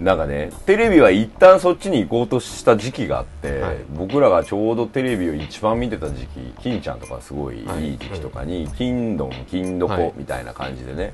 [0.00, 3.76] なんかねテレビは一旦そっちに行こうとした時期があって、はい。
[3.94, 7.92] 僕らがちょうどテレビを一番見てた時期金ちゃんとかすごいいいはい。
[7.92, 9.98] 時期とかに「金ドン金どはい。
[9.98, 11.12] こ」みたいな感じでね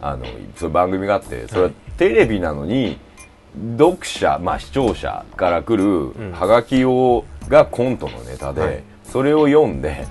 [0.00, 0.24] あの
[0.56, 2.98] そういう番組があってそれはテレビなのに
[3.78, 8.82] 読者、まあ、視聴者から来るハガキをがコントのネタで、はい。
[9.04, 10.04] それを読んで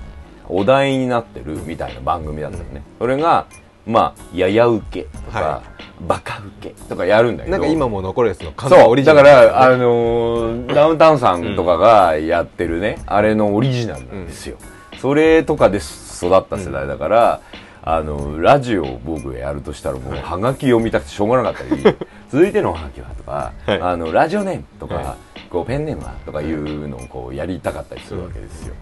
[0.48, 3.46] お題になってるみたいな番組だったのね、それが
[3.86, 5.62] まあやや受けとか、は
[6.08, 7.56] バカ受けとかやるんだけど。
[7.56, 8.78] なんか今も残るやつの完そう。
[8.78, 9.22] だかオリジナル。
[9.22, 14.58] ら、あのーダウンタウンさんとかがやってるね、あれのオリジナルなんですよ、
[14.98, 17.40] それとかで育った世代だから、
[17.82, 21.96] あのラジオを僕がやるとしたらもうはがき読みたくてしょうがなかったり
[22.28, 23.80] 続いてのはがきはとか、はい。
[23.80, 25.16] あのラジオネームとか、は
[25.48, 28.74] こうペンネームはとかいうのをこうやりたかったりするわけですよ、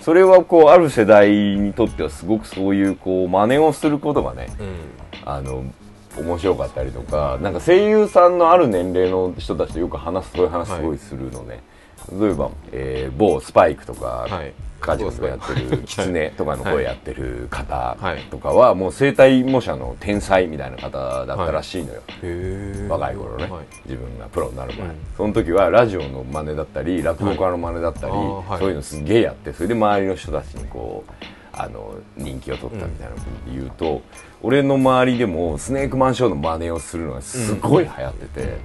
[0.00, 4.76] それはこうある世代にとってはすごくそういうこう真似をすることがね、うん。
[5.24, 5.64] あの
[6.18, 11.62] 面白かったりとかなんか声優さんのある年齢の人たちとよく話すそういう話すごいするのね、
[12.18, 18.22] 例えば、えー某スパイクとか、はいカジノとかやってるキツネとかの声やってる方はい。
[18.30, 22.88] とかはもう生体模写の天才みたいな方だったらしいのよ、へー。
[22.88, 23.64] 若い頃ね、はい。
[23.84, 24.94] 自分がプロになる前、うん。
[25.16, 28.58] その時はラジオの真似だったり落語家の真似だったり、はい。
[28.58, 31.12] そういうのすげえやってそれで周りの人たちにこう
[31.52, 34.02] あの人気を取ったみたいなことで言うと、
[34.40, 38.58] 俺の周りでもスネークマンショーの真似をするのがすごい流行ってて、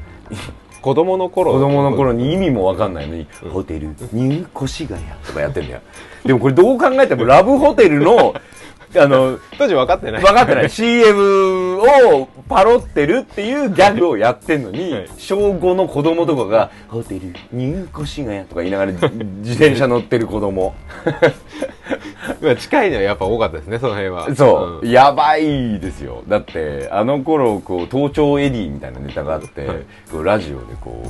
[0.86, 5.82] 子供の頃子供の頃に意味もわかんないのに、ホテルニュー越谷とかやってんだよ。
[6.24, 8.36] でもこれどう考えてもラブホテルの
[8.96, 10.22] あの当時分かってない。
[10.22, 10.70] 分かってない。
[10.70, 15.10] CM をパロってるっていうギャグをやってんのに、はい。
[15.18, 20.76] 小5の子供とかが「ホテルニュー越谷」とか言いながら自転車乗ってる子供。
[21.04, 21.95] ま あ
[22.58, 24.36] 近いのはやっぱ多かったですねその辺は。
[24.36, 24.90] そう、ん。
[24.90, 26.24] やばいですよ。
[26.28, 29.68] だってあの頃こう盗聴エディみたいなネタがあって、
[30.24, 31.04] ラジオでこ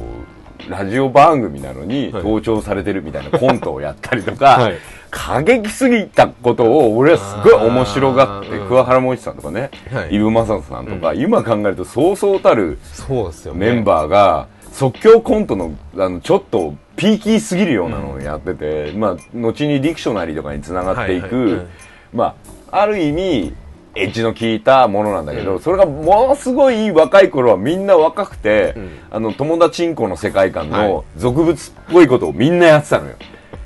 [0.68, 2.24] うラジオ番組なのにはい。
[2.24, 4.76] 盗聴されてるみたいなコントをやったりとか、はい。
[5.12, 10.16] 過激すぎたことを俺はすごい面白がって桑原茂一さんとかね、はい。
[10.16, 13.72] イブ・マサトさんとか、今考えるとそうそうたるそうですよね。
[13.74, 21.70] メンバーが即興コントのあのちょっとピーキーすぎるようなのをやってて、まあ後にディクショナリーとかにつながっていく、はいはいうん
[22.14, 22.36] ま
[22.72, 23.54] あある意味
[23.96, 28.90] エッジの効いたものなんだけど、それがものすごい若い頃はみんな若くて、ん。
[29.12, 30.90] あの友達んこの世界観はい。
[30.90, 33.16] の俗物っぽいことをみんなやってたのよ。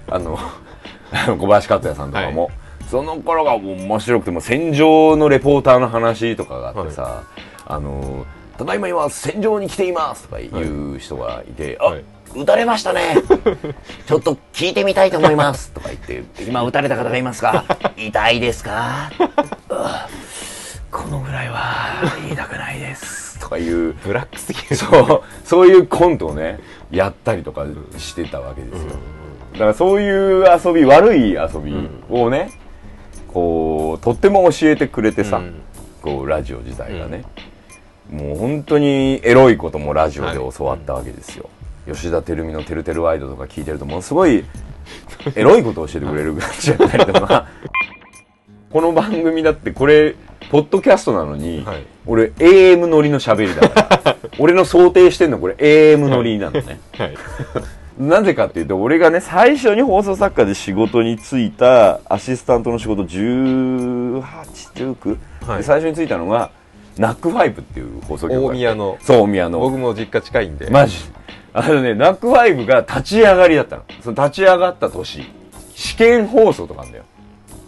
[0.07, 0.37] あの
[1.11, 2.51] あの 小林克也さんとかも、
[2.87, 7.23] その頃が面白くても戦場のレポーターの話とかがあってさ、
[7.65, 8.27] あの
[8.59, 10.23] ただいま今戦場に来ています。
[10.23, 11.99] とか言う人がいて、はい。
[11.99, 13.15] あ撃たれましたね。
[14.05, 15.71] ちょっと聞いてみたいと思います。
[15.71, 17.63] とか言って今撃たれた方がいますか
[17.95, 19.09] 痛いですか？
[20.91, 23.39] このぐらいは言いたくないです。
[23.39, 24.75] とかいうブラックすぎる。
[24.75, 25.23] そう。
[25.47, 26.59] そういうコントをね
[26.91, 27.65] やったりとか
[27.97, 28.89] してたわけですよ、
[29.53, 31.73] だからそういう遊び悪い遊び
[32.09, 32.51] をね、
[33.29, 35.61] こうとっても教えてくれてさ、うん。
[36.01, 37.23] こうラジオ自体がね、
[38.11, 41.49] もう本当にエロいこともラジオで教わったわけですよ、
[41.87, 44.43] 吉田照美の「てるてるワイド」とか聞いてるとものすごい
[45.35, 47.47] エロいことを教えてくれる感じだったりとか。
[48.71, 50.13] この番組だってこれ
[50.51, 51.83] ポッドキャストなのに、はい。
[52.05, 54.15] 俺 AM 乗りの喋りだから。
[54.37, 57.17] 俺の想定してんのこれ AM 乗りなのね、はい。
[57.97, 65.17] なぜかっていうと俺がね最初に放送作家で仕事に就いたアシスタントの仕事1819、
[65.47, 65.57] はい。
[65.57, 66.51] で最初に就いたのが
[66.99, 68.97] ナックファイブっていう放送局大宮の。
[69.01, 69.59] そう大宮の。
[69.59, 70.69] 僕も実家近いんで。
[70.69, 70.97] マジ。
[71.53, 73.83] あのねナックファイブが立ち上がりだったの。
[74.01, 75.23] その立ち上がった年。
[75.75, 77.05] 試験放送とかあんだよ。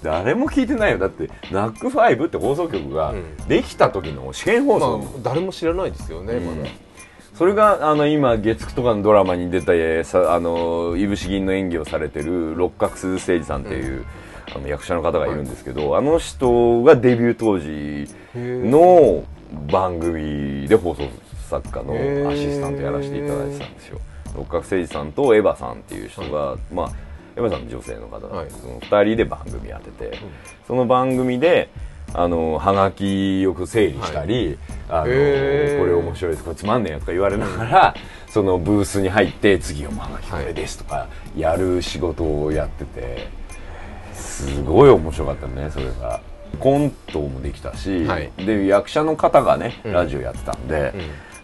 [0.04, 0.98] 誰も聞いてないよ。
[0.98, 3.38] だってナックファイブって放送局がうん。
[3.48, 6.58] できた時の試験放送、まあ誰も知らないですよね、うん。
[6.58, 6.70] まだ。
[7.34, 14.06] それがあの今月9とかのドラマに出たえーさあのいぶし銀の演技をされてる六角精児さんっていう、
[14.54, 19.24] あの役者の方がいるんですけど、あの人がデビュー当時の
[19.72, 21.04] 番組で放送
[21.50, 24.00] 作家のアシスタントやらせていただいてたんですよ。
[24.36, 26.92] 六角誠二さんとエヴァさんっていう人が、まあ
[27.36, 28.58] エヴァさん女性の方なんです。
[28.58, 30.18] けど、その2人で番組やってて、
[30.68, 31.70] その番組で
[32.14, 34.58] あのはがきよく整理したり、
[34.90, 35.80] あのへー。
[35.80, 37.96] これ面白いですこれつまんねえよとか言われながら、
[38.30, 43.28] そのブースに入って次読むはがきこれですとかやる仕事をやってて
[44.22, 46.22] すごい面白かったねそれが。
[46.60, 48.32] コントもできたし、はい。
[48.38, 49.92] で役者の方がねうん。
[49.94, 50.94] ラジオやってたんで、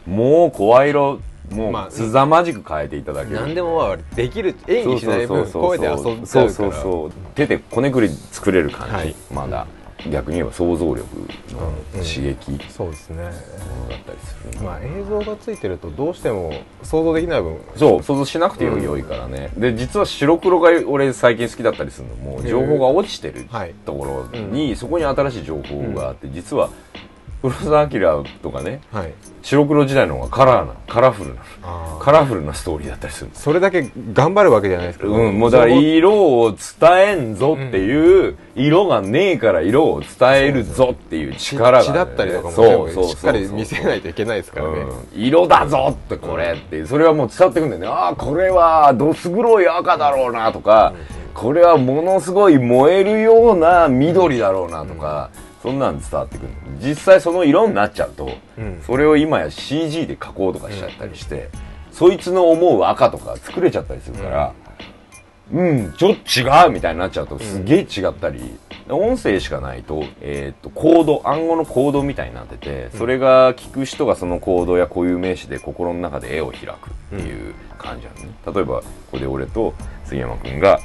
[0.06, 3.40] もう声色もまあうすざまじく変えていただける。
[3.40, 6.28] 何でもまあできる演技しない分声で遊んじゃうから。
[6.28, 7.12] そうそうそう。
[7.36, 9.16] 手でこねくり作れる感じ、はい。
[9.34, 9.66] まだ
[10.12, 11.08] 逆に言えば想像力
[11.52, 13.18] の刺激そうですね。
[13.18, 13.32] もの
[13.90, 17.58] だったりする、まあ映像がついてるとどうしても想像できない分。
[17.76, 26.70] そう想像しなくてよいからね、で実は白黒が俺最近好きだったりするのも情報が落ちてるはいところに、そこに新しい情報があって、実は
[27.42, 29.14] 黒澤明とかねはい。
[29.44, 31.42] 白黒時代の方がカラーなカラフルな
[32.02, 45.22] カラフルなストーリーだったりするんですそれだけ頑張るわけじゃないですけどうん、もうだから色を伝えんぞっていう、色がねえから色を伝えるぞっていう力があるん血だったりとかもそうそうしっかり見せないといけないですからね、うん。
[45.22, 47.88] 色だぞってこれってそれはもう伝わってくるんだよね。
[47.88, 50.94] ああこれはどす黒い赤だろうなとか、
[51.34, 55.30] これはものすごい燃えるような緑だろうなとか、
[55.68, 56.50] そんなん伝わってくる
[56.80, 58.82] 実際その色になっちゃうと、うん。
[58.86, 61.50] それを今や CG で加工とかしちゃったりして、
[61.92, 64.54] そいつの思う赤とか作れちゃったりするから、
[65.52, 68.58] うん、ちょっと違うみたいになっちゃうとすげえ違ったり、
[68.90, 79.74] 音声しかないと,、えー、とコード暗号のコードみたいになってて、それが聞く人がそのコードや固有名詞で心の中で絵を開くっていう感じなのね、例えばここで俺と
[80.06, 80.82] 杉山君が、はい。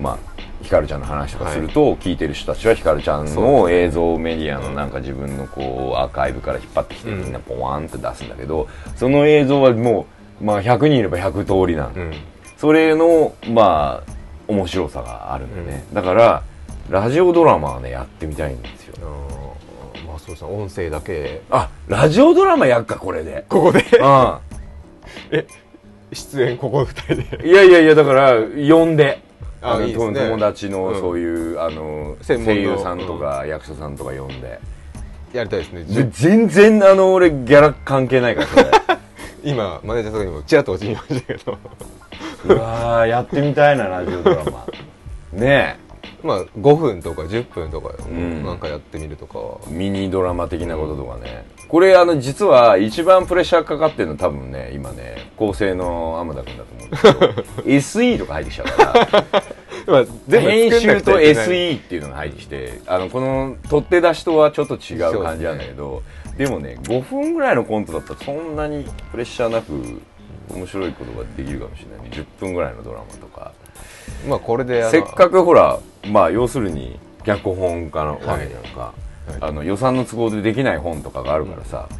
[0.00, 0.18] まあ
[0.62, 10.06] ひかるちゃんの話とかすると、聞いてる人たちはひかるちゃんの映像メディアのなんか自分のこうアーカイブから引っ張ってきてみんなポワンって出すんだけど、その映像はも
[10.40, 12.12] う、まあ、100人いれば100通りなの、うん
[12.60, 14.12] それのまあ
[14.46, 16.42] 面白さがあるんだよね、だから
[16.90, 18.98] ラジオドラマはねやってみたいんですよ。
[20.06, 20.50] まあそうですね。
[20.50, 21.40] 音声だけ。
[21.50, 23.46] あラジオドラマやっかこれで。
[23.48, 23.80] ここで？
[23.80, 25.44] う
[26.14, 27.44] 出演ここ二人で？
[27.44, 29.22] んいやいやいやだから呼んで。
[29.62, 30.20] のあいいですね。
[30.20, 31.00] 友達のうん。
[31.00, 34.58] そういう、あの専門の声優さんとか役者さんとか呼んで、
[35.32, 35.84] やりたいですね。
[35.84, 38.64] で全然あの俺ギャラ関係ないからそれ
[39.44, 41.58] 今マネージャーとかにもちらっと落ちみましたけど。
[42.46, 44.66] うわーやってみたいなラジオドラマ。
[45.32, 45.78] ね
[46.22, 48.44] まあ5分とか10分とかん。
[48.44, 51.46] なんかやってみるとかミニドラマ的なこととかね。
[51.68, 57.68] これあの実は一番プレッシャーかかってるの多分ね今ね構成の天田君だと思うんですけど。
[57.78, 59.44] SE とか入ってきちゃうから。
[60.28, 66.02] 編集と SE っていうのが入ってきてあのこの取って出しとはちょっと違う感じなんだけど
[66.40, 70.00] で,、もね5分ぐらいのコントだったらそんなにプレッシャーなく
[70.48, 72.16] 面白いことができるかもしれないね。
[72.16, 73.52] 10分ぐらいのドラマとか。
[74.26, 75.78] まあこれでせっかくほら
[76.10, 78.94] まあ要するに脚本家のわけじゃんか、は
[79.32, 79.36] い。
[79.42, 81.90] あの予算の都合でできない本とかがあるからさ、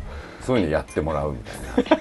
[0.41, 2.01] そういうのやってもらうみたいな。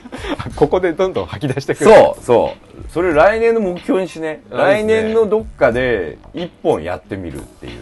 [0.56, 1.92] ここでどんどん吐き出してくる。
[1.92, 2.90] そうそう。
[2.90, 4.44] それ来年の目標にしね。
[4.50, 7.74] あ来年のどっかで一本やってみるっていう。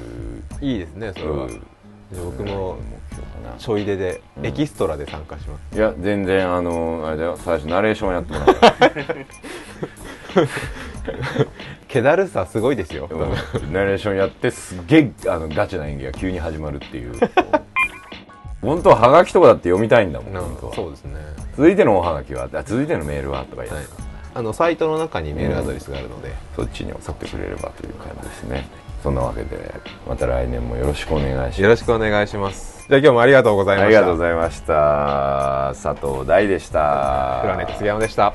[0.62, 1.62] いいですねそれは、うん。
[2.12, 2.78] 僕も
[3.22, 3.58] 目標かな。
[3.58, 7.38] ちょい出でうんエキストラで参加します、いや全然あのあれだよ。
[7.38, 8.56] 最初ナレーションやってもらう。
[11.88, 17.14] 気だるさすごいですよ、うんナレーションやってすっげえあのガチな演技が急に始まるっていう。
[18.62, 20.76] 本当はハガキとかだって読みたいんだもんなん本当は。
[20.76, 21.14] そうですね。
[21.56, 23.84] 続いてのおはがきはあ続いてのメールはとか言はい。
[24.34, 28.68] あのサイトの中にメールアドレスがあるので、そっちに送ってくれればという感じですね。
[29.02, 29.74] そんなわけで
[30.08, 31.62] また来年もよろしくお願いします。
[31.62, 33.88] よろしくお願いしますじゃあ今日もありがとうございました。
[33.88, 35.74] ありがとうございました。
[35.74, 37.40] 佐藤大でした。
[37.42, 38.34] プラネット杉山でした